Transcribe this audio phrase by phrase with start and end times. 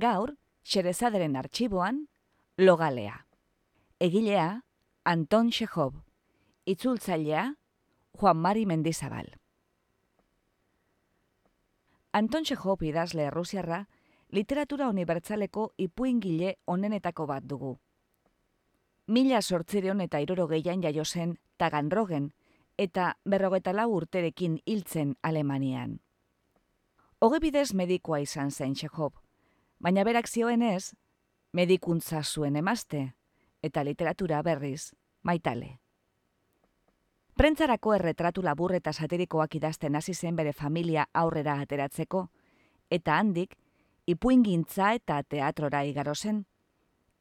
[0.00, 2.08] Gaur, Xerezaderen arxiboan,
[2.56, 3.26] Logalea.
[4.00, 4.64] Egilea,
[5.04, 5.94] Anton Chekhov.
[6.64, 7.54] Itzultzailea,
[8.16, 9.36] Juan Mari Mendizabal.
[12.12, 13.84] Anton Chekhov idazle errusiarra,
[14.30, 17.76] literatura unibertsaleko ipuingile onenetako bat dugu.
[19.06, 22.32] Mila sortzireon eta iroro gehian jaio zen Taganrogen
[22.78, 25.98] eta berrogeta lau urterekin hiltzen Alemanian.
[27.20, 29.12] Hogebidez medikoa izan zen Chekhov,
[29.80, 30.94] baina berak zioenez,
[31.52, 33.14] medikuntza zuen emazte,
[33.62, 34.92] eta literatura berriz,
[35.22, 35.78] maitale.
[37.34, 42.26] Prentzarako erretratu labur eta satirikoak idazten hasi zen bere familia aurrera ateratzeko,
[42.90, 43.56] eta handik,
[44.06, 46.44] ipuingintza eta teatrora igaro zen,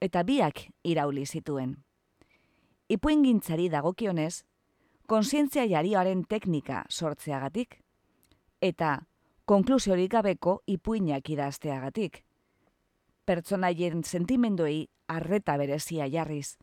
[0.01, 1.77] eta biak irauli zituen.
[2.89, 4.43] Ipuingintzari dagokionez,
[5.07, 7.79] konsientzia jarioaren teknika sortzeagatik,
[8.61, 9.05] eta
[9.45, 12.23] konklusiorik gabeko ipuinak idazteagatik,
[13.29, 16.57] pertsonaien sentimenduei arreta berezia jarriz.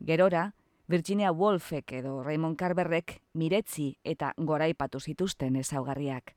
[0.00, 0.54] Gerora,
[0.88, 6.32] Virginia Woolfek edo Raymond Carverrek miretzi eta goraipatu zituzten ezaugarriak.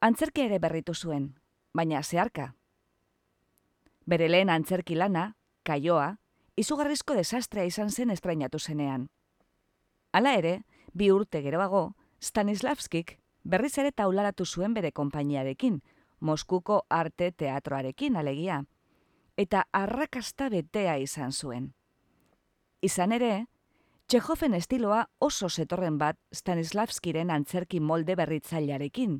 [0.00, 1.34] Antzerki ere berritu zuen,
[1.74, 2.54] baina zeharka.
[4.06, 5.34] Bere lehen antzerki lana,
[5.68, 6.14] kaioa,
[6.56, 9.10] izugarrizko desastrea izan zen estrainatu zenean.
[10.12, 10.62] Hala ere,
[10.94, 11.92] bi urte geroago,
[12.24, 15.82] Stanislavskik berriz ere taularatu zuen bere konpainiarekin,
[16.20, 18.64] Moskuko arte teatroarekin alegia,
[19.36, 21.72] eta arrakasta betea izan zuen.
[22.82, 23.46] Izan ere,
[24.08, 29.18] Txehofen estiloa oso zetorren bat Stanislavskiren antzerki molde berritzailearekin,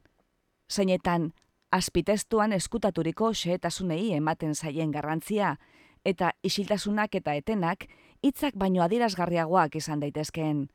[0.73, 1.27] zeinetan
[1.71, 5.59] azpitestuan eskutaturiko xehetasunei ematen zaien garrantzia,
[6.05, 7.85] eta isiltasunak eta etenak
[8.25, 10.69] hitzak baino adirazgarriagoak izan daitezkeen.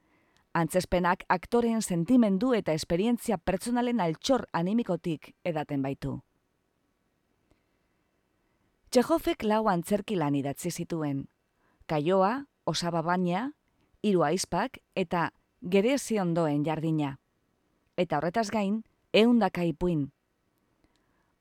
[0.53, 6.19] Antzespenak aktoren sentimendu eta esperientzia pertsonalen altxor animikotik edaten baitu.
[8.93, 11.23] Txehofek lau antzerki lan idatzi zituen.
[11.89, 13.47] Kaioa, osaba baina,
[14.05, 15.31] hiru aizpak eta
[15.63, 17.17] gere ondoen jardina.
[17.97, 20.11] Eta horretaz gain, eundaka ipuin.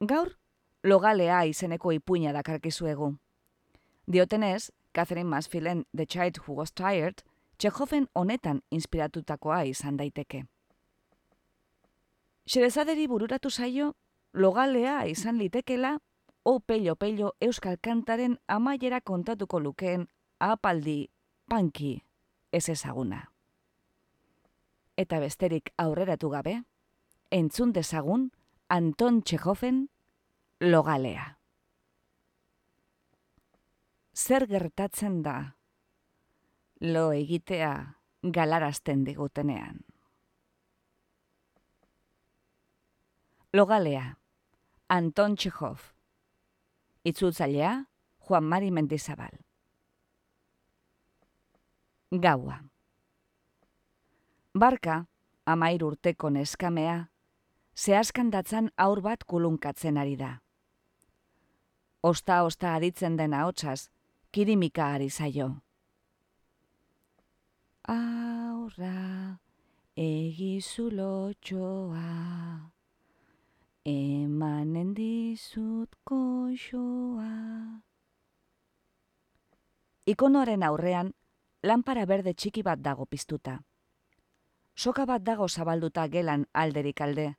[0.00, 0.39] Gaur,
[0.83, 3.19] logalea izeneko ipuina dakarkizuegu.
[4.06, 7.23] Diotenez, Catherine Masfield The Child Who Was Tired,
[7.62, 10.41] Txehofen honetan inspiratutakoa izan daiteke.
[12.50, 13.93] Xerezaderi bururatu zaio,
[14.34, 15.93] logalea izan litekela,
[16.43, 20.09] o pello pello euskal kantaren amaiera kontatuko lukeen
[20.41, 21.06] apaldi
[21.47, 21.93] panki
[22.50, 23.23] ez ezaguna.
[24.99, 26.59] Eta besterik aurreratu gabe,
[27.31, 28.33] entzun dezagun
[28.69, 29.84] Anton Txehofen
[30.59, 31.39] logalea.
[34.19, 35.55] Zer gertatzen da
[36.82, 39.84] lo egitea galarazten digutenean.
[43.53, 44.16] Logalea,
[44.88, 45.78] Anton Txehov.
[47.04, 47.84] Itzultzailea,
[48.26, 49.38] Juan Mari Mendizabal.
[52.10, 52.59] Gaua.
[54.59, 55.04] Barka,
[55.47, 57.06] amair urteko neskamea,
[57.76, 60.37] zehazkandatzan aur bat kulunkatzen ari da.
[62.02, 63.90] Osta-osta aditzen dena hotzaz,
[64.32, 65.62] kirimika ari zaio
[67.88, 69.38] aurra
[69.96, 72.70] egizulo txoa,
[73.84, 77.82] emanen dizut koxoa.
[80.06, 81.12] Ikonoaren aurrean,
[81.62, 83.61] lanpara berde txiki bat dago piztuta.
[84.75, 87.35] Soka bat dago zabalduta gelan alderik alde,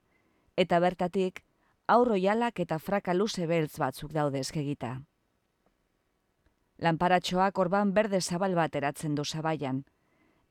[0.56, 1.44] eta bertatik,
[1.88, 5.01] aurro jalak eta fraka luze beltz batzuk daude eskegita.
[6.78, 9.84] Lanparatxoak orban berde zabal bat eratzen du zabaian,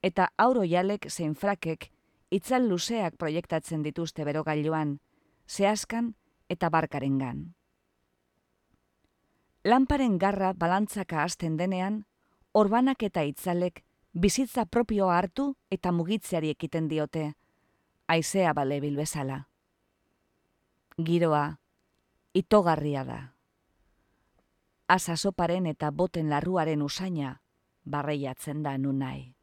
[0.02, 1.90] eta auro jalek zein frakek
[2.32, 4.98] itzal luzeak proiektatzen dituzte berogailuan,
[5.48, 6.14] zehazkan
[6.48, 7.52] eta barkarengan.
[9.64, 12.04] Lamparen garra balantzaka hasten denean,
[12.52, 17.32] orbanak eta itzalek bizitza propioa hartu eta mugitzeari ekiten diote,
[18.08, 19.46] aizea bale bilbezala.
[20.98, 21.58] giroa,
[22.34, 23.20] itogarria da.
[24.88, 27.40] Azazoparen eta boten larruaren usaina
[27.84, 29.34] barreiatzen da nunai.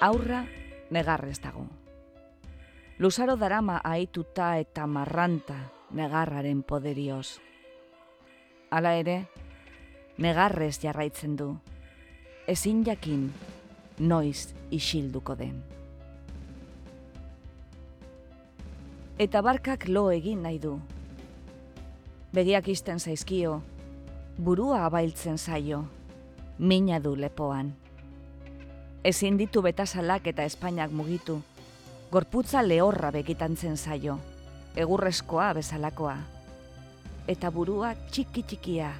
[0.00, 0.44] Aurra
[0.90, 1.64] negarrez dago.
[2.98, 5.56] Luzaro darama aituta eta marranta
[5.90, 7.40] negarraren poderioz.
[8.70, 9.16] Hala ere,
[10.18, 11.48] negarrez jarraitzen du.
[12.46, 13.32] Ezin jakin,
[13.98, 15.58] noiz isilduko den.
[19.18, 20.76] Eta barkak lo egin nahi du.
[22.30, 23.58] Begiak izten zaizkio,
[24.38, 25.82] burua abailtzen zaio,
[26.58, 27.74] mina du lepoan
[29.04, 31.42] ezin ditu betasalak eta Espainiak mugitu.
[32.10, 34.18] Gorputza lehorra begitantzen zaio,
[34.76, 36.16] egurrezkoa bezalakoa.
[37.28, 38.92] Eta burua txiki txikia,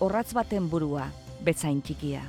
[0.00, 1.06] horratz baten burua
[1.46, 2.22] betzain txikia.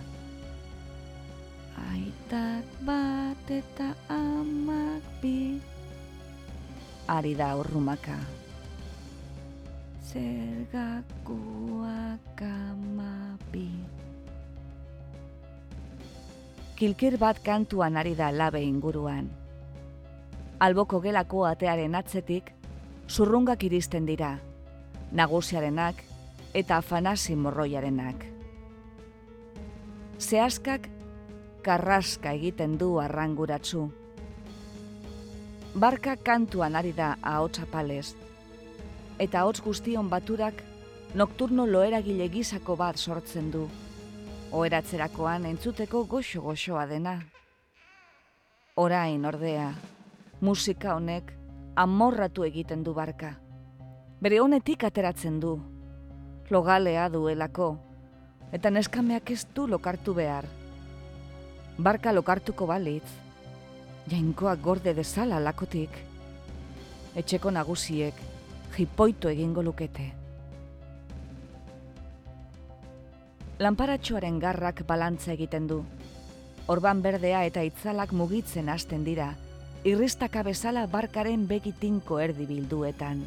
[1.91, 5.61] Aitak bat eta amak bi,
[7.07, 8.17] ari da urrumaka.
[10.07, 11.27] Zergakuak
[12.41, 13.69] amabi
[16.77, 19.31] kilkir bat kantuan ari da labe inguruan.
[20.61, 22.51] Alboko gelako atearen atzetik,
[23.09, 24.35] zurrungak iristen dira,
[25.11, 26.03] nagusiarenak
[26.53, 28.25] eta afanasi morroiarenak.
[30.19, 30.85] Zehazkak
[31.65, 33.87] karraska egiten du arranguratzu.
[35.77, 38.13] Barka kantuan ari da ahotsa palez,
[39.17, 40.61] eta ahots guztion baturak
[41.15, 43.67] nokturno loeragile gizako bat sortzen du
[44.51, 47.17] oheratzerakoan entzuteko goxo-goxoa dena.
[48.75, 49.71] Orain ordea,
[50.41, 51.33] musika honek
[51.75, 53.33] amorratu egiten du barka.
[54.21, 55.57] Bere honetik ateratzen du,
[56.49, 57.75] logalea duelako,
[58.51, 60.47] eta neskameak ez du lokartu behar.
[61.77, 63.09] Barka lokartuko balitz,
[64.09, 65.91] jainkoak gorde dezala lakotik,
[67.15, 68.15] etxeko nagusiek
[68.77, 70.26] jipoitu egingo lukete.
[73.57, 75.79] Lanparatxoaren garrak balantza egiten du.
[76.69, 79.31] Orban berdea eta itzalak mugitzen hasten dira,
[79.81, 83.23] irristaka bezala barkaren begitinko erdi bilduetan.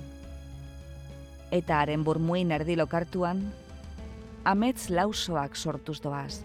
[1.51, 3.43] Eta haren burmuin erdi lokartuan,
[4.45, 6.45] amets lausoak sortuz doaz.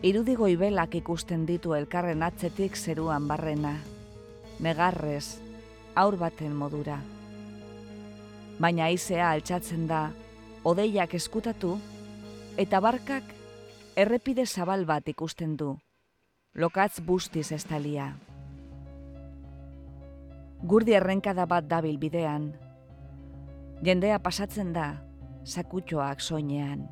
[0.00, 3.76] Irudi goibelak ikusten ditu elkarren atzetik zeruan barrena,
[4.58, 5.36] negarrez,
[5.94, 6.96] aur baten modura.
[8.58, 10.06] Baina aizea altxatzen da,
[10.64, 11.76] odeiak eskutatu,
[12.56, 13.26] eta barkak
[13.98, 15.72] errepide zabal bat ikusten du,
[16.54, 18.12] lokatz bustiz estalia.
[20.62, 22.52] Gurdi errenkada bat dabil bidean,
[23.82, 25.02] jendea pasatzen da,
[25.42, 26.86] sakutxoak soinean.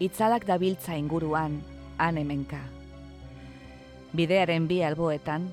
[0.00, 1.58] Itzalak dabiltza inguruan,
[1.96, 2.60] han hemenka.
[4.16, 5.48] Bidearen bi alboetan,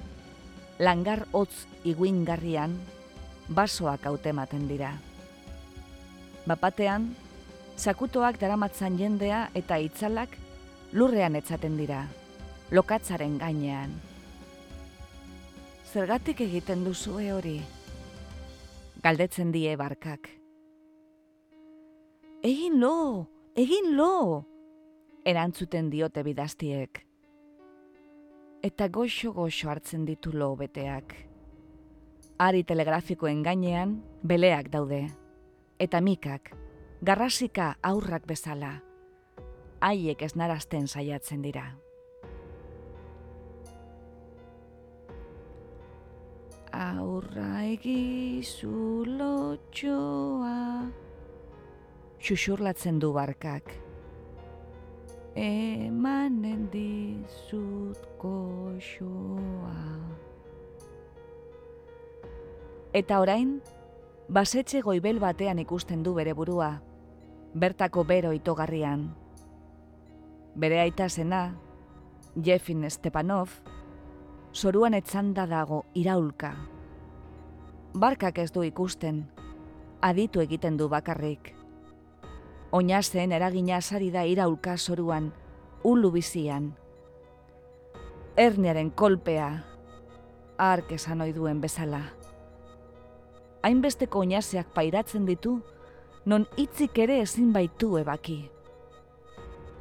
[0.79, 2.75] langar hotz iguingarrian,
[3.49, 4.91] basoak hautematen dira.
[6.47, 7.09] Bapatean,
[7.75, 10.37] sakutoak daramatzan jendea eta itzalak
[10.93, 12.05] lurrean etzaten dira,
[12.71, 13.93] lokatzaren gainean.
[15.91, 17.59] Zergatik egiten duzue hori?
[19.03, 20.29] Galdetzen die barkak.
[22.43, 24.45] Egin lo, egin lo!
[25.27, 27.03] Erantzuten diote bidaztiek.
[28.63, 31.26] Eta goxo-goxo hartzen ditu lo beteak
[32.37, 35.07] ari telegrafikoen gainean beleak daude.
[35.79, 36.53] Eta mikak,
[37.01, 38.77] garrasika aurrak bezala,
[39.81, 41.65] haiek ez narazten saiatzen dira.
[46.77, 50.85] Aurra egizu lotxoa,
[52.21, 53.73] xuxurlatzen du barkak.
[55.37, 59.77] Emanen dizut koxoa.
[62.97, 63.49] Eta orain,
[64.33, 66.79] basetxe goibel batean ikusten du bere burua,
[67.53, 69.03] bertako bero itogarrian.
[70.55, 71.41] Bere aita zena,
[72.33, 73.53] Jefin Stepanov,
[74.51, 76.55] soruan etzanda dago iraulka.
[77.93, 79.27] Barkak ez du ikusten,
[80.01, 81.53] aditu egiten du bakarrik.
[82.71, 85.33] Oinazen eragina sari da iraulka soruan,
[85.83, 86.73] ulu bizian.
[88.35, 89.51] Erniaren kolpea,
[90.57, 92.16] ark esan duen bezala
[93.67, 95.59] hainbesteko oinaseak pairatzen ditu,
[96.25, 98.39] non hitzik ere ezin baitu ebaki.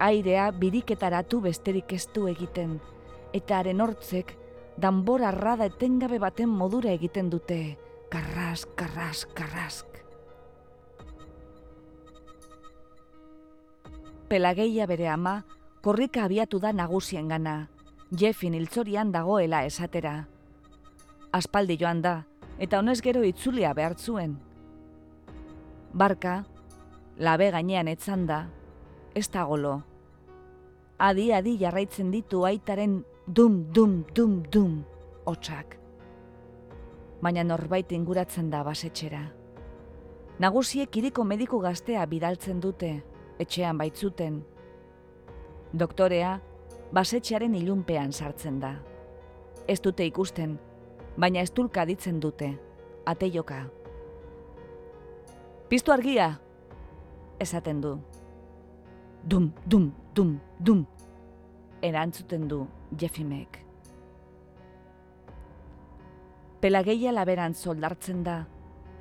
[0.02, 2.80] Airea biriketaratu besterik ez du egiten,
[3.32, 4.34] eta haren hortzek
[4.76, 7.60] danbor arrada etengabe baten modura egiten dute,
[8.10, 9.86] karrask, karrask, karrask.
[14.28, 15.44] Pelageia bere ama,
[15.82, 17.68] korrika abiatu da nagusiengana,
[18.10, 20.16] Jeffin hiltzorian dagoela esatera.
[21.32, 22.24] Aspaldi joan da,
[22.58, 24.36] eta honez gero itzulia behartzuen.
[25.92, 26.44] Barka,
[27.16, 28.46] labe gainean etzan da,
[29.14, 29.82] ez da golo.
[30.98, 34.84] Adi adi jarraitzen ditu aitaren dum dum dum dum
[35.26, 35.76] hotxak.
[37.20, 39.22] Baina norbait inguratzen da basetxera.
[40.38, 42.90] Nagusiek iriko mediku gaztea bidaltzen dute,
[43.40, 44.42] etxean baitzuten.
[45.72, 46.36] Doktorea,
[46.92, 48.74] basetxearen ilunpean sartzen da.
[49.66, 50.58] Ez dute ikusten,
[51.18, 52.50] baina ez tulka ditzen dute,
[53.06, 53.64] ate joka.
[55.68, 56.36] Piztu argia,
[57.40, 57.96] esaten du.
[59.26, 60.84] Dum, dum, dum, dum,
[61.82, 62.66] erantzuten du
[63.00, 63.62] Jefimek.
[66.60, 68.44] Pelageia laberan zoldartzen da,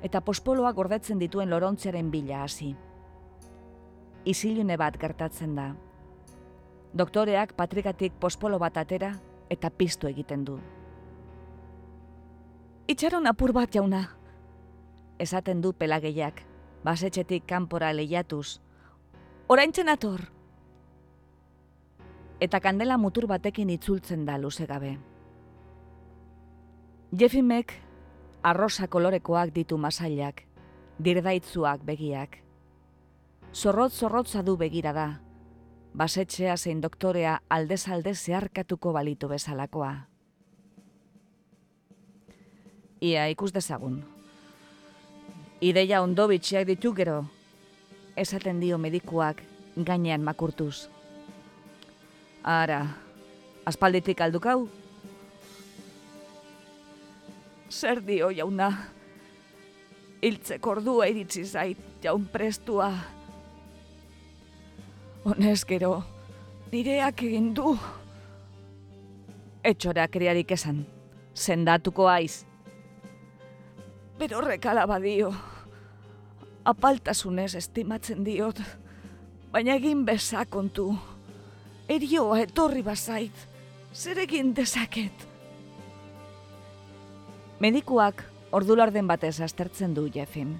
[0.02, 2.74] eta pospoloa gordetzen dituen lorontziaren bila hasi.
[4.26, 5.70] Isilune bat gertatzen da.
[6.96, 9.12] Doktoreak patrikatik pospolo bat atera
[9.50, 10.58] eta piztu egiten du.
[12.86, 14.04] Itxaron apur bat jauna,
[15.18, 16.44] esaten du pelageiak,
[16.86, 18.60] basetxetik kanpora lehiatuz.
[19.50, 20.22] Oraintzen ator!
[22.38, 24.94] Eta kandela mutur batekin itzultzen da luze gabe.
[27.10, 27.74] Jefimek
[28.46, 30.44] arrosa kolorekoak ditu masailak,
[31.02, 32.38] dirdaitzuak begiak.
[33.52, 35.08] Zorrot zorrotza du begira da,
[35.94, 39.96] basetxea zein doktorea aldez alde zeharkatuko balitu bezalakoa.
[43.00, 44.00] Ia ikus dezagun.
[45.60, 47.26] Ideia ondo bitxiak ditu gero,
[48.16, 49.42] esaten dio medikuak
[49.76, 50.88] gainean makurtuz.
[52.44, 52.86] Ara,
[53.68, 54.68] aspalditik aldukau,
[57.70, 58.70] zer dio jauna?
[60.22, 62.90] Hiltzek ordua iritsi zait jaun prestua.
[65.26, 66.02] Honez gero,
[66.72, 67.76] nireak egin du.
[69.66, 70.86] Etxora kriarik esan,
[71.34, 72.46] sendatuko aiz.
[74.16, 75.28] Berorrek alabadio,
[76.64, 78.62] apaltasunez estimatzen diot,
[79.52, 80.86] baina egin bezakontu.
[81.88, 83.42] Erioa etorri bazait,
[83.92, 85.26] zer egin dezaket?
[87.60, 88.24] Medikuak
[88.56, 90.56] ordu larden batez aztertzen du Jeffin.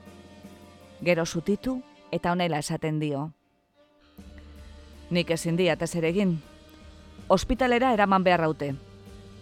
[1.04, 1.80] Gero zutitu
[2.12, 3.30] eta honela esaten dio.
[5.10, 6.36] Nik ezin diat ez ere egin.
[7.28, 8.74] Hospitalera eraman behar raute.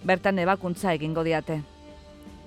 [0.04, 1.62] Bertan ebakuntza egingo diate.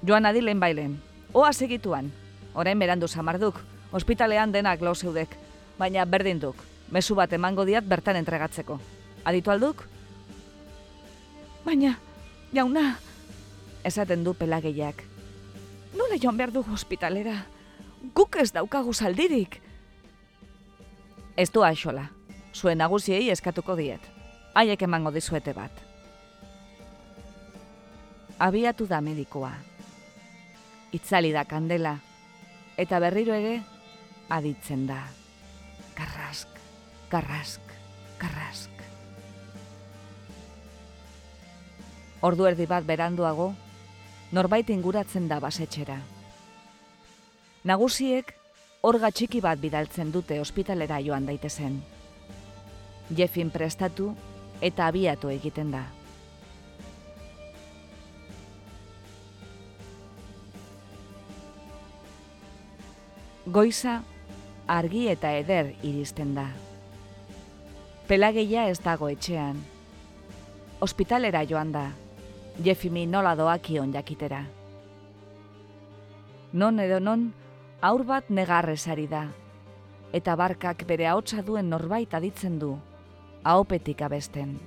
[0.08, 0.98] Joan adilen bailen.
[1.38, 2.10] Oa segituan.
[2.58, 3.60] Orain berandu samarduk.
[3.94, 5.36] Hospitalean denak lo zeudek.
[5.78, 6.64] Baina berdin duk.
[6.90, 8.80] Mesu bat emango diat bertan entregatzeko.
[9.22, 9.84] Aditu alduk?
[11.62, 11.94] Baina,
[12.58, 12.98] jauna,
[13.86, 15.06] esaten du pelageiak.
[15.94, 17.38] Nola joan behar dugu hospitalera?
[18.18, 19.62] Guk ez daukagu zaldirik.
[21.38, 22.10] Ez du aixola.
[22.50, 24.02] Zuen nagusiei eskatuko diet.
[24.58, 25.86] Haiek emango dizuete bat.
[28.40, 29.54] Abiatu da medikoa.
[30.98, 31.98] Itzali da kandela.
[32.78, 33.60] Eta berriro ere,
[34.34, 35.04] aditzen da.
[35.98, 36.50] Karrask,
[37.12, 37.74] karrask,
[38.22, 38.84] karrask.
[42.26, 43.52] Ordu erdi bat beranduago,
[44.34, 46.00] norbait inguratzen da basetxera.
[47.68, 48.34] Nagusiek
[48.88, 51.78] orga txiki bat bidaltzen dute ospitalera joan daitezen.
[53.18, 54.14] Jeffin prestatu
[54.62, 55.86] eta abiatu egiten da.
[63.48, 64.02] Goiza
[64.68, 66.50] argi eta eder iristen da.
[68.10, 69.62] Pelageia ez dago etxean.
[70.84, 71.86] Ospitalera joan da,
[72.66, 74.42] Jefimi nola doakion jakitera.
[76.52, 77.24] Non edo non,
[77.80, 79.30] aur bat negarrezari da,
[80.12, 82.74] eta barkak bere ahotsa duen norbait aditzen du,
[83.44, 84.58] ahopetik abesten.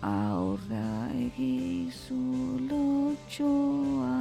[0.00, 2.22] Aurra egizu
[2.70, 4.16] lotxoa,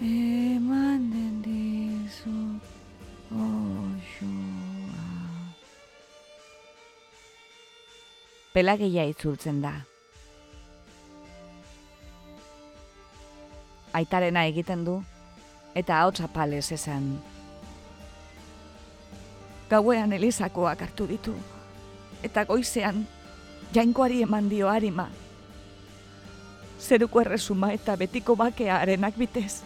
[0.00, 2.60] emanen dizu
[8.52, 9.72] pelageia itzultzen da.
[13.96, 14.98] Aitarena egiten du,
[15.74, 17.08] eta hau txapalez esan.
[19.70, 21.34] Gauean elizakoak hartu ditu,
[22.26, 23.04] eta goizean
[23.74, 25.08] jainkoari eman dio harima.
[26.80, 29.62] Zeruko erresuma eta betiko bakea arenak bitez.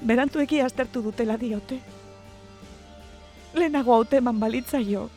[0.00, 1.80] Berantu egi aztertu dutela diote.
[3.54, 5.08] Lehenago haute eman balitzaio,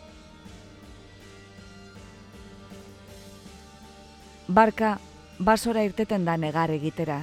[4.48, 5.00] barka
[5.40, 7.22] basora irteten da negar egitera.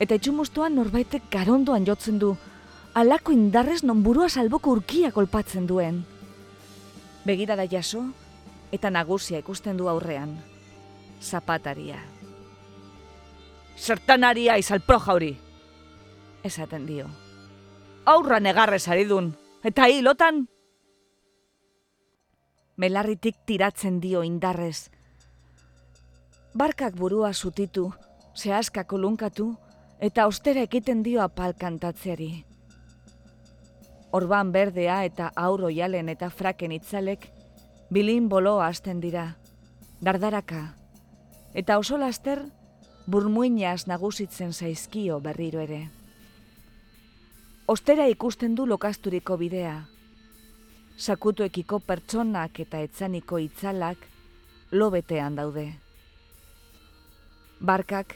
[0.00, 2.34] Eta itxumustuan norbaitek garondoan jotzen du,
[2.94, 6.02] alako indarrez non burua salboko urkia kolpatzen duen.
[7.24, 8.02] Begira da jaso,
[8.72, 10.36] eta nagusia ikusten du aurrean.
[11.22, 12.02] Zapataria.
[13.78, 15.43] Zertanaria izalpro jauri!
[16.44, 17.08] Esaten dio.
[18.04, 19.32] Aurra negarrez ari dun,
[19.64, 20.44] eta hilotan?
[22.76, 24.90] Melarritik tiratzen dio indarrez.
[26.52, 27.86] Barkak burua zutitu,
[28.36, 29.54] zehazka kolunkatu,
[30.00, 32.44] eta ostera ekiten dio apal kantatzeari.
[34.12, 37.30] Orban berdea eta auro jalen eta fraken itzalek,
[37.90, 39.38] bilin bolo hasten dira,
[40.04, 40.74] dardaraka,
[41.54, 42.44] eta oso laster,
[43.06, 46.03] burmuinaz nagusitzen zaizkio berriro ere.
[47.66, 49.86] Ostera ikusten du lokasturiko bidea,
[51.00, 54.02] sakutuekiko pertsonak eta etzaniko itzalak
[54.70, 55.64] lobetean daude.
[57.64, 58.12] Barkak,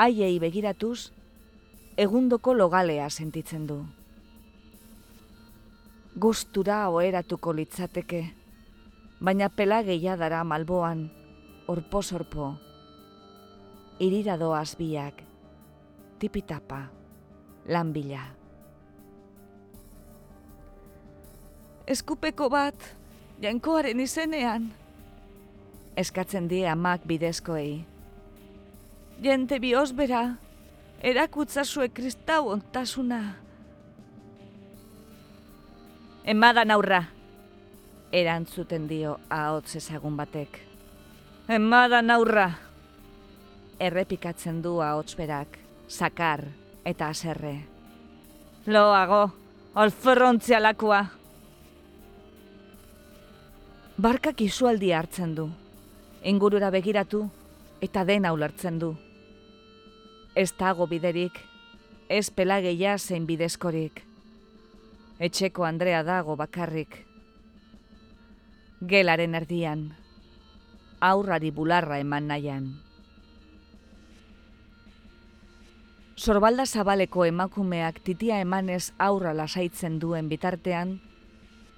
[0.00, 1.10] haiei begiratuz,
[2.00, 3.76] egundoko logalea sentitzen du.
[6.16, 8.22] Gustura oheratuko litzateke,
[9.20, 11.10] baina pela dara malboan,
[11.68, 12.56] orpo-sorpo,
[14.00, 15.22] irira doaz biak,
[16.18, 16.88] tipitapa,
[17.68, 18.45] lanbila.
[21.86, 22.74] Eskupeko bat,
[23.42, 24.72] jainkoaren izenean,
[25.96, 27.84] eskatzen die amak bidezkoei
[29.22, 30.36] jente bihozbera,
[31.02, 33.20] erakutzazue kristau ontasuna.
[36.26, 37.02] Emadan aurra,
[38.12, 40.58] erantzuten dio ahotz ezagun batek.
[41.48, 42.50] Emadan aurra,
[43.80, 46.42] errepikatzen du ahotz berak, sakar
[46.84, 47.60] eta aserre.
[48.66, 49.30] Loago,
[49.74, 51.04] alferrontzia lakua.
[53.96, 55.48] Barkak izualdi hartzen du.
[56.22, 57.26] Ingurura begiratu
[57.80, 58.94] eta dena ulertzen du
[60.36, 61.38] ez dago biderik,
[62.12, 64.02] ez pelageia zein bidezkorik.
[65.18, 66.98] Etxeko Andrea dago bakarrik.
[68.84, 69.86] Gelaren erdian,
[71.00, 72.66] aurrari bularra eman nahian.
[76.16, 80.98] Sorbalda zabaleko emakumeak titia emanez aurra lasaitzen duen bitartean,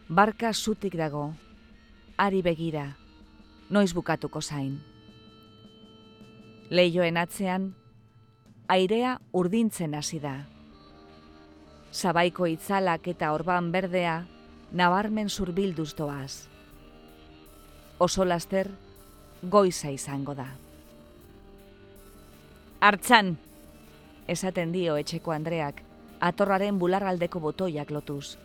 [0.08, 1.28] barka zutik dago,
[2.18, 2.96] ari begira,
[3.70, 4.80] noiz bukatuko zain.
[6.68, 7.70] Leioen atzean,
[8.68, 10.34] airea urdintzen hasi da.
[11.94, 14.24] Zabaiko itzalak eta orban berdea
[14.72, 16.48] nabarmen zurbilduz doaz.
[17.98, 18.68] Oso laster,
[19.42, 20.48] goiza izango da.
[22.80, 23.36] Artzan,
[24.26, 25.80] esaten dio etxeko Andreak,
[26.20, 28.36] atorraren bularraldeko botoiak lotuz.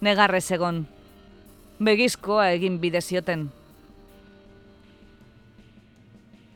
[0.00, 0.84] Negarrez egon,
[1.78, 3.44] begizkoa egin bidezioten.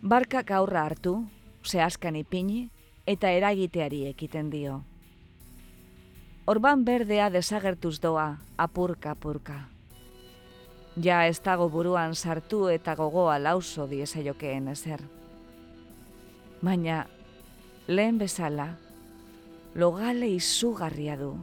[0.03, 1.13] Barkak aurra hartu,
[1.63, 2.65] zehazkan ipini
[3.07, 4.81] eta eragiteari ekiten dio.
[6.47, 9.61] Orban berdea desagertuz doa, apurka-apurka.
[10.99, 15.07] Ja ez dago buruan sartu eta gogoa lauso diezaiokeen ezer.
[16.63, 17.07] Baina,
[17.87, 18.73] lehen bezala,
[19.75, 21.37] logale izugarria du.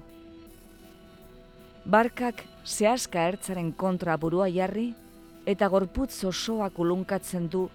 [1.85, 4.93] Barkak zehazka ertzaren kontra burua jarri
[5.45, 7.69] eta gorputz osoak ulunkatzen du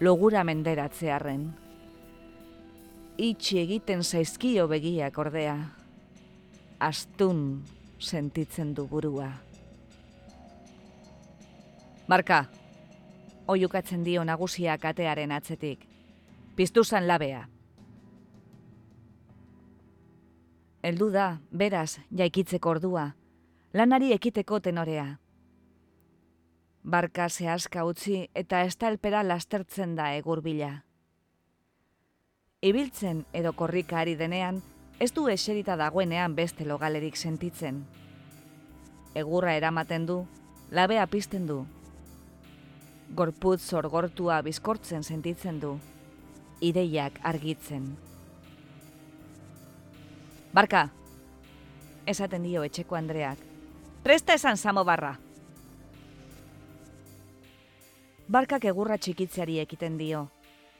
[0.00, 1.50] logura menderatzearen
[3.20, 5.56] itxi egiten zaizkio begiak ordea.
[6.80, 7.62] Astun
[8.00, 9.28] sentitzen du burua.
[12.08, 12.44] Marka,
[13.46, 15.84] oiukatzen dio nagusia katearen atzetik.
[16.56, 17.44] Piztu zan labea.
[20.82, 23.10] Eldu da, beraz, jaikitzeko ordua,
[23.72, 25.18] lanari ekiteko tenorea.
[26.82, 30.80] Barka zehazka utzi eta estalpera lastertzen da egurbila
[32.60, 34.60] ibiltzen edo korrika ari denean,
[35.00, 37.84] ez du eserita dagoenean beste logalerik sentitzen.
[39.16, 40.18] Egurra eramaten du,
[40.70, 41.64] labea pizten du.
[43.16, 45.78] Gorputz zorgortua bizkortzen sentitzen du,
[46.60, 47.88] ideiak argitzen.
[50.52, 50.90] Barka,
[52.06, 53.40] esaten dio etxeko Andreak,
[54.02, 55.18] presta esan samo barra.
[58.28, 60.28] Barkak egurra txikitzeari ekiten dio,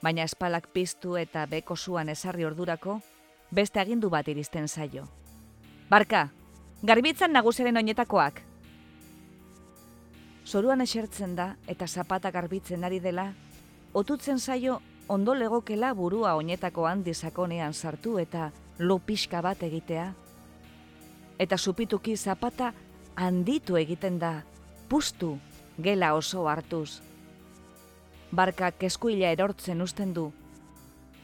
[0.02, 3.00] baina espalak piztu eta beko zuan esarri ordurako,
[3.50, 5.08] beste agindu bat iristen zaio.
[5.90, 6.28] Barka,
[6.82, 8.40] garbitzan naguseren oinetakoak.
[10.46, 13.32] Zoruan esertzen da eta zapata garbitzen ari dela,
[13.92, 20.12] otutzen zaio ondo legokela burua oinetako handi sakonean sartu eta lo pixka bat egitea.
[21.38, 22.72] Eta supituki zapata
[23.16, 24.42] handitu egiten da,
[24.88, 25.38] pustu,
[25.78, 27.00] gela oso hartuz
[28.30, 30.30] barka keskuila erortzen usten du,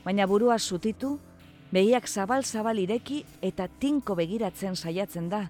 [0.04, 1.18] baina burua zutitu
[1.66, 5.48] Begiak zabal-zabal ireki eta tinko begiratzen saiatzen da,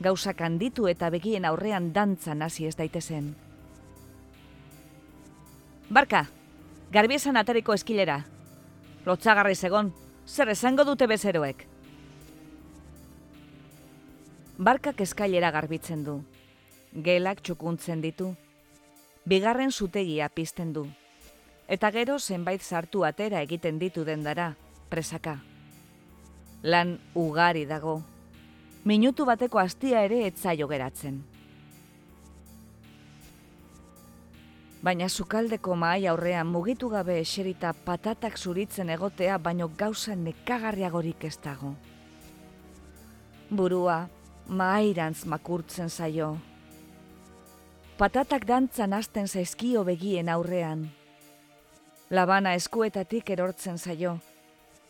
[0.00, 3.34] gauzak handitu eta begien aurrean dantzan hasi ez daitezen.
[5.92, 6.24] Barka,
[6.90, 8.22] garbiesan ateriko eskilera.
[9.04, 9.92] Lotzagarri zegon,
[10.26, 11.66] zer esango dute bezeroek.
[14.60, 16.18] Barkak eskailera garbitzen du.
[16.92, 18.26] Gelak txukuntzen ditu.
[19.24, 20.82] Bigarren zutegia pizten du.
[21.64, 24.50] Eta gero zenbait sartu atera egiten ditu dendara,
[24.92, 25.38] presaka.
[26.60, 28.02] Lan ugari dago.
[28.84, 31.22] Minutu bateko astia ere etzaio geratzen.
[34.84, 41.76] Baina sukaldeko mahai aurrean mugitu gabe eserita patatak zuritzen egotea baino gauza nekagarriagorik ez dago.
[43.50, 44.02] Burua,
[44.50, 46.36] mahairantz makurtzen zaio.
[47.98, 50.88] Patatak dantzan hasten zaizkio begien aurrean.
[52.10, 54.16] Labana eskuetatik erortzen zaio.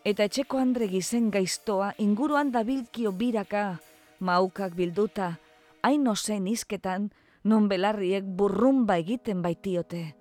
[0.05, 3.81] Eta etxeko andre gizen gaiztoa inguruan dabilkio biraka,
[4.21, 5.35] maukak bilduta,
[5.83, 7.11] hain ozen izketan,
[7.45, 10.15] non belarriek burrumba egiten baitiote.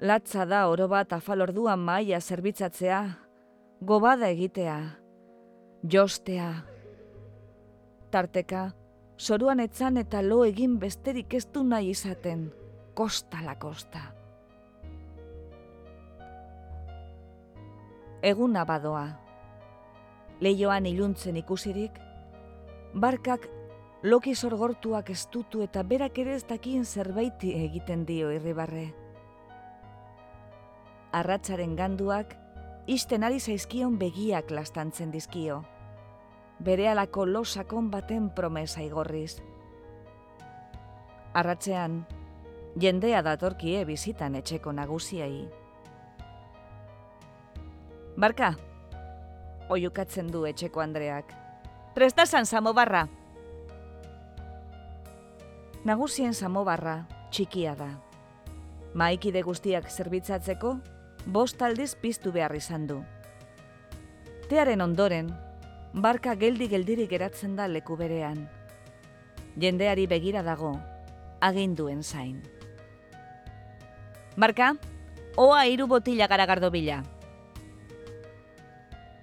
[0.00, 3.02] Latza da oro bat afalorduan maia zerbitzatzea,
[3.80, 4.78] gobada egitea,
[5.82, 6.75] jostea.
[8.16, 8.70] Tarteka,
[9.18, 12.46] soruan etzan eta lo egin besterik ez du nahi izaten,
[12.96, 14.00] kosta la kosta.
[18.24, 19.04] Egun abadoa.
[20.40, 22.00] Leioan iluntzen ikusirik,
[22.94, 23.50] barkak
[24.02, 28.88] loki sorgortuak estutu eta berak ere ez dakien zerbaiti egiten dio irribarre.
[31.12, 32.32] Arratzaren ganduak,
[32.86, 35.66] isten ari zaizkion begiak lastantzen dizkio.
[36.58, 39.42] Bere alako losakon baten promesa igorriz.
[41.36, 42.06] Arratzean,
[42.80, 45.44] jendea datorkie bizitan etxeko nagusiai.
[48.16, 48.54] Barka,
[49.68, 51.34] oiukatzen du etxeko Andreak.
[51.94, 53.06] Prestasan samobarra!
[55.84, 57.90] Nagusien samobarra txikia da.
[58.96, 60.78] Maikide guztiak zerbitzatzeko,
[61.26, 63.02] bost aldiz piztu behar izan du.
[64.48, 65.28] Tearen ondoren,
[65.96, 68.42] barka geldi-geldirik geratzen da leku berean.
[69.56, 70.74] Jendeari begira dago,
[71.40, 72.42] aginduen zain.
[74.36, 74.74] Barka,
[75.40, 77.00] oa hiru botila garagardo bila.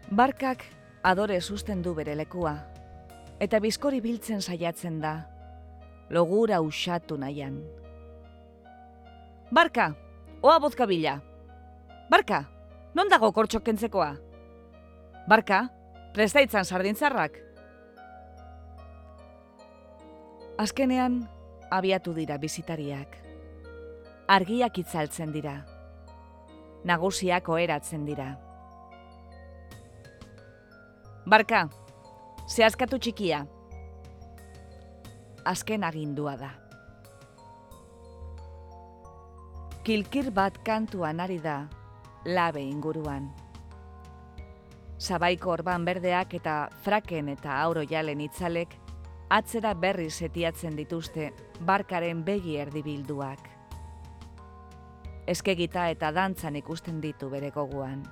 [0.09, 0.65] Barkak
[1.03, 2.55] adore susten du bere lekua,
[3.39, 5.13] eta bizkori biltzen saiatzen da,
[6.09, 7.61] logura usatu nahian.
[9.53, 9.91] Barka,
[10.41, 11.19] oa bozka bila.
[12.09, 12.47] Barka,
[12.97, 14.11] non dago kortxok kentzekoa?
[15.29, 15.67] Barka,
[16.13, 17.39] prestaitzan sardintzarrak.
[20.57, 21.23] Azkenean,
[21.71, 23.17] abiatu dira bizitariak.
[24.27, 25.57] Argiak itzaltzen dira.
[26.85, 28.29] Nagusiak oheratzen dira.
[31.25, 31.65] Barka,
[32.47, 33.45] zehazkatu txikia
[35.45, 36.51] azken agindua da.
[39.83, 41.67] Kilkir bat kantuan ari da,
[42.25, 43.42] labe inguruan.
[45.03, 48.77] Zabaiko orban berdeak eta fraken eta auro jalen itzalek,
[49.35, 51.25] atzera berri setiatzen dituzte
[51.67, 53.49] barkaren begi erdibilduak.
[55.27, 58.05] Eskegita eta dantzan ikusten ditu bere goguan.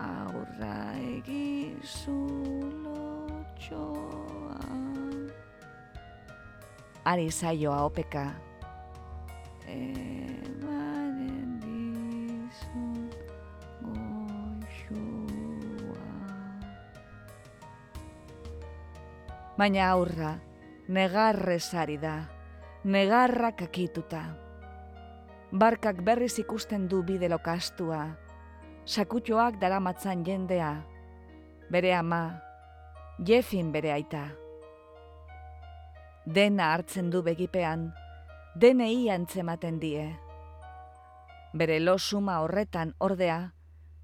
[0.00, 2.18] Aurra egizu
[2.84, 4.60] goxoa
[7.04, 8.30] Ari zaioa opeka
[9.68, 10.89] Emanen
[19.60, 20.38] Baina aurra,
[20.88, 22.14] negarrez ari da,
[22.84, 24.22] negarrak akituta.
[25.52, 27.98] Barkak berriz ikusten du bide lokastua,
[28.88, 30.70] sakutxoak daramatzan jendea,
[31.68, 32.22] bere ama,
[33.20, 34.22] Jefin bere aita.
[36.24, 37.90] Dena hartzen du begipean,
[38.56, 40.08] denei antzematen die.
[41.52, 43.40] Bere losuma horretan ordea,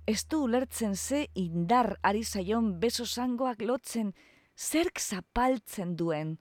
[0.05, 4.13] ez du ulertzen ze indar ari zaion beso zangoak lotzen,
[4.57, 6.39] zerk zapaltzen duen,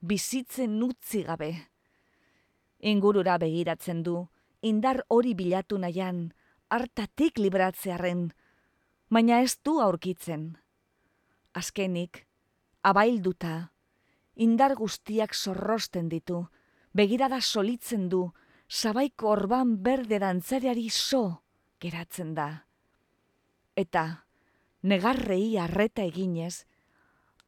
[0.00, 1.52] bizitzen utzi gabe.
[2.78, 4.28] Ingurura begiratzen du,
[4.62, 6.30] indar hori bilatu nahian,
[6.70, 8.30] hartatik libratzearen,
[9.10, 10.54] baina ez du aurkitzen
[11.56, 12.26] azkenik,
[12.84, 13.72] abailduta,
[14.36, 16.44] indar guztiak zorrosten ditu,
[16.92, 18.28] begirada solitzen du,
[18.68, 21.40] sabaiko orban berde dantzariari so
[21.80, 22.48] geratzen da.
[23.76, 24.04] Eta,
[24.82, 26.66] negarrei arreta eginez,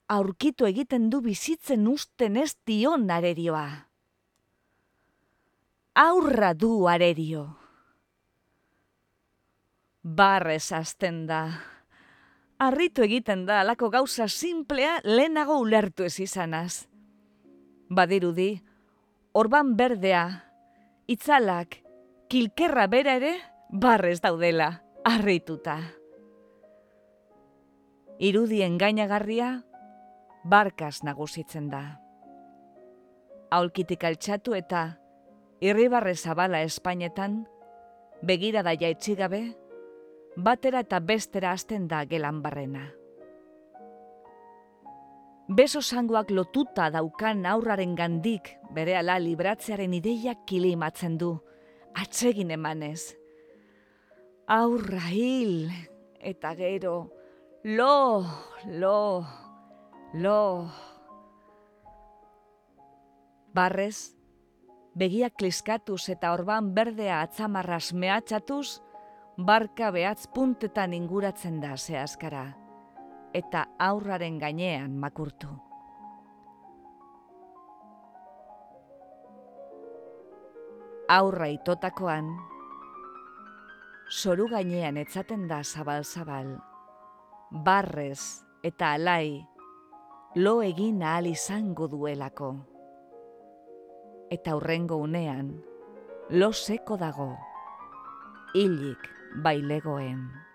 [0.08, 3.68] aurkitu egiten du bizitzen usten ez dion arerioa.
[5.98, 7.44] Aurra du arerio.
[10.02, 11.42] Barrez azten da.
[12.58, 16.88] Arritu egiten da alako gauza simplea lehenago ulertu ez izanaz.
[17.90, 18.62] Badirudi,
[19.32, 20.24] orban berdea,
[21.06, 21.78] itzalak,
[22.28, 23.36] kilkerra bera ere,
[23.70, 25.78] barrez daudela, arrituta.
[28.18, 29.67] Irudien gainagarria,
[30.44, 31.82] barkaz nagusitzen da.
[33.50, 34.98] Aulkitik altxatu eta
[35.64, 37.42] irribarre zabala Espainetan,
[38.22, 39.42] begira da jaitxigabe,
[40.36, 42.86] batera eta bestera hasten da gelan barrena.
[45.48, 51.38] Beso zangoak lotuta daukan aurraren gandik bere ala libratzearen ideia kilimatzen du,
[51.96, 53.16] atsegin emanez.
[54.46, 55.70] Aurra hil
[56.20, 57.08] eta gero,
[57.64, 58.26] lo,
[58.66, 59.24] lo,
[60.12, 60.70] lo.
[63.54, 64.14] Barrez,
[64.94, 68.80] begiak kliskatuz eta orban berdea atzamarras mehatxatuz,
[69.38, 72.44] barka behatz puntetan inguratzen da zehazkara,
[73.34, 75.48] eta aurraren gainean makurtu.
[81.08, 82.34] Aurra itotakoan,
[84.12, 86.58] soru gainean etzaten da zabal-zabal,
[87.64, 89.46] barrez eta alai,
[90.34, 92.50] lo egin ahal izango duelako
[94.30, 95.54] eta hurrengo unean,
[96.28, 97.30] lo seko dago,
[98.52, 99.08] hilik
[99.42, 100.47] bailegoen.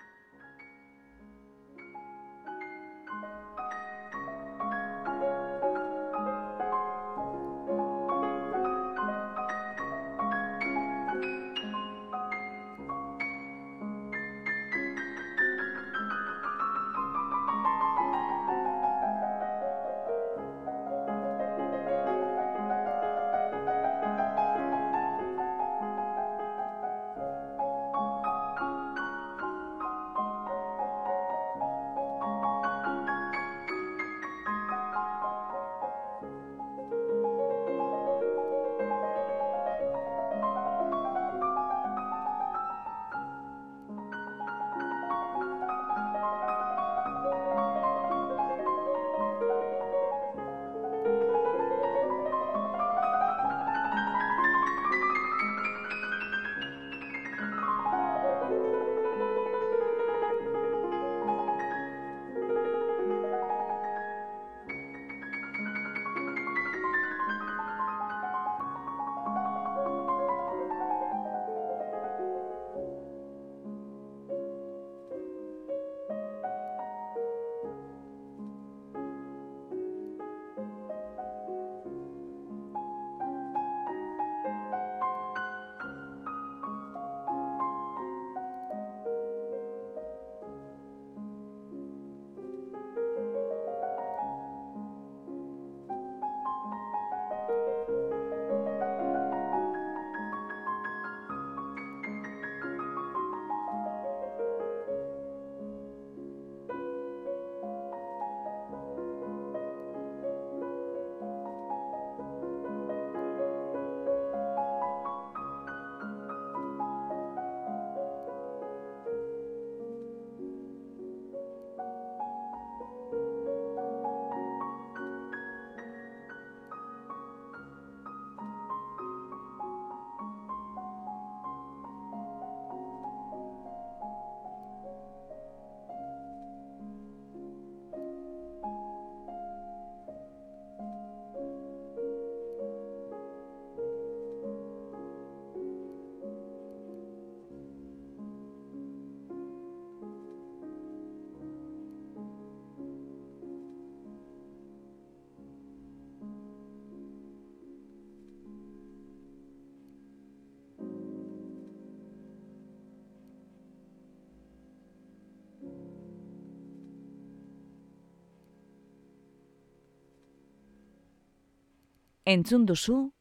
[172.26, 173.12] Entzun duzu,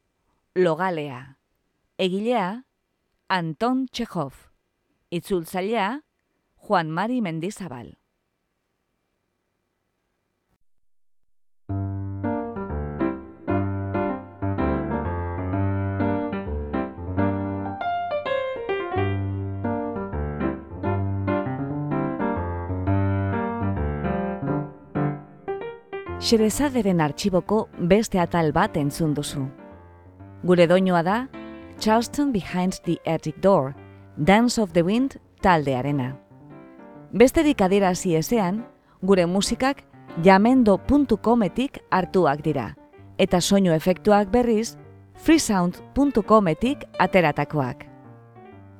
[0.55, 1.35] logalea.
[1.99, 2.63] Egilea,
[3.27, 4.37] Anton Txehov.
[5.11, 5.89] Itzultzailea,
[6.63, 7.97] Juan Mari Mendizabal.
[26.23, 29.41] Xerezaderen artxiboko beste atal bat entzun duzu.
[30.47, 31.17] Gure doinoa da
[31.79, 33.73] Charleston Behind the Attic Door,
[34.15, 36.15] Dance of the Wind taldearena.
[37.11, 38.63] Besterik adierazi ezean,
[39.01, 39.83] gure musikak
[40.23, 42.77] jamendo.cometik hartuak dira,
[43.17, 44.77] eta soinu efektuak berriz
[45.25, 47.83] freesound.cometik ateratakoak.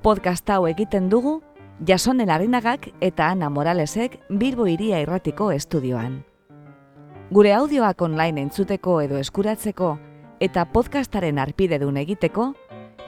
[0.01, 1.41] Podcast hau egiten dugu
[1.85, 6.23] Jasone Larinagak eta Ana Moralesek Bilbo Iria Irratiko estudioan.
[7.33, 9.87] Gure audioak online entzuteko edo eskuratzeko
[10.43, 12.53] eta podcastaren arpidedun egiteko,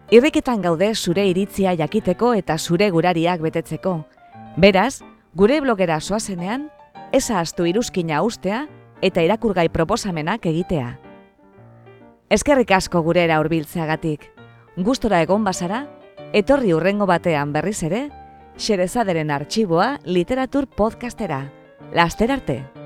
[0.10, 4.06] Irriketan gaude zure iritzia jakiteko eta zure gurariak betetzeko.
[4.58, 5.04] Beraz,
[5.36, 6.72] gure blogera soazenean,
[7.14, 8.68] eza astu iruzkina ustea
[9.02, 10.92] eta irakurgai proposamenak egitea.
[12.32, 14.30] Eskerrik asko gurera hurbiltzeagatik.
[14.78, 15.86] Gustora egon bazara,
[16.34, 18.10] etorri urrengo batean berriz ere,
[18.62, 21.48] Xerezaderen artxiboa literatur podcastera.
[21.96, 22.81] Laster arte!